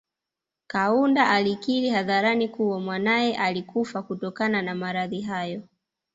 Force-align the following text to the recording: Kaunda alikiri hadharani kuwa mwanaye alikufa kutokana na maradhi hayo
Kaunda 0.67 1.29
alikiri 1.29 1.89
hadharani 1.89 2.47
kuwa 2.47 2.79
mwanaye 2.79 3.37
alikufa 3.37 4.01
kutokana 4.03 4.61
na 4.61 4.75
maradhi 4.75 5.21
hayo 5.21 5.63